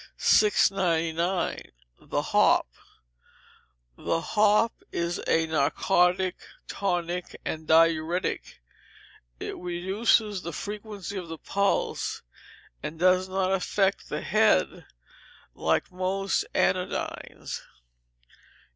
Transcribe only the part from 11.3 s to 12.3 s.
pulse,